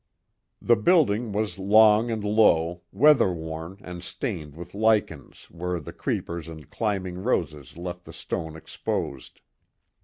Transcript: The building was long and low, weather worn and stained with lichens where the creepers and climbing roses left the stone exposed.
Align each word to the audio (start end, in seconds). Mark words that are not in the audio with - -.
The 0.59 0.75
building 0.77 1.31
was 1.31 1.59
long 1.59 2.09
and 2.09 2.23
low, 2.23 2.81
weather 2.91 3.31
worn 3.31 3.77
and 3.83 4.03
stained 4.03 4.55
with 4.55 4.73
lichens 4.73 5.43
where 5.51 5.79
the 5.79 5.93
creepers 5.93 6.47
and 6.47 6.67
climbing 6.71 7.19
roses 7.19 7.77
left 7.77 8.05
the 8.05 8.11
stone 8.13 8.55
exposed. 8.55 9.41